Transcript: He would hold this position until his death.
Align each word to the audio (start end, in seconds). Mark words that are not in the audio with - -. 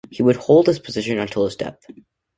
He 0.09 0.23
would 0.23 0.37
hold 0.37 0.65
this 0.65 0.79
position 0.79 1.19
until 1.19 1.45
his 1.45 1.55
death. 1.55 1.85